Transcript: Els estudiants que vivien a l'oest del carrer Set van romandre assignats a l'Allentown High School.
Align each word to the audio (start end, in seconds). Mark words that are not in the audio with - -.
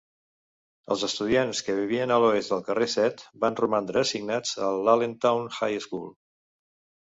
Els 0.93 1.01
estudiants 1.07 1.59
que 1.67 1.75
vivien 1.79 2.13
a 2.15 2.17
l'oest 2.23 2.53
del 2.53 2.63
carrer 2.69 2.87
Set 2.93 3.21
van 3.45 3.59
romandre 3.61 4.03
assignats 4.03 4.55
a 4.69 4.71
l'Allentown 4.89 5.47
High 5.61 5.79
School. 5.87 6.11